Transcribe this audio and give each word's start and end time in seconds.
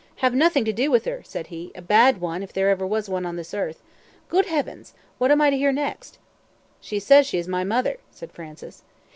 "Have 0.15 0.33
nothing 0.33 0.65
to 0.65 0.73
do 0.73 0.89
with 0.89 1.05
her," 1.05 1.21
said 1.23 1.45
he 1.53 1.71
"a 1.75 1.81
bad 1.83 2.19
one, 2.19 2.41
if 2.41 2.57
ever 2.57 2.75
there 2.75 2.87
was 2.87 3.07
one 3.07 3.23
on 3.23 3.35
this 3.35 3.53
earth. 3.53 3.83
Good 4.29 4.47
Heavens! 4.47 4.95
what 5.19 5.29
am 5.29 5.41
I 5.43 5.51
to 5.51 5.57
hear 5.57 5.71
next?" 5.71 6.17
"She 6.79 6.97
says 6.97 7.27
she 7.27 7.37
is 7.37 7.47
my 7.47 7.63
mother," 7.63 7.97
said 8.09 8.31
Francis. 8.31 8.81